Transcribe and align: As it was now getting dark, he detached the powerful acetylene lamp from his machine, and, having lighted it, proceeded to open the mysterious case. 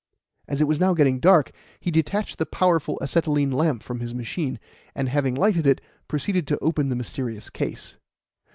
As 0.47 0.61
it 0.61 0.63
was 0.67 0.79
now 0.79 0.95
getting 0.95 1.19
dark, 1.19 1.51
he 1.79 1.91
detached 1.91 2.39
the 2.39 2.47
powerful 2.47 2.97
acetylene 3.03 3.51
lamp 3.51 3.83
from 3.83 3.99
his 3.99 4.15
machine, 4.15 4.59
and, 4.95 5.07
having 5.07 5.35
lighted 5.35 5.67
it, 5.67 5.79
proceeded 6.07 6.47
to 6.47 6.57
open 6.57 6.89
the 6.89 6.95
mysterious 6.95 7.51
case. 7.51 7.97